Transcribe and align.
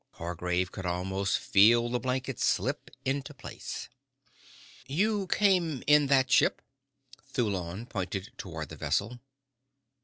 Hargraves 0.13 0.71
could 0.71 0.87
almost 0.87 1.37
feel 1.37 1.87
the 1.87 1.99
blanket 1.99 2.39
slip 2.39 2.89
into 3.05 3.35
place. 3.35 3.87
"You 4.87 5.27
came 5.27 5.83
in 5.85 6.07
that 6.07 6.31
ship?" 6.31 6.63
Thulon 7.21 7.85
pointed 7.85 8.31
toward 8.35 8.69
the 8.69 8.75
vessel. 8.77 9.19